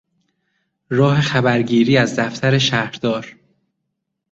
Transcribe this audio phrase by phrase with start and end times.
[0.89, 3.35] راه خبرگیری از دفتر شهردار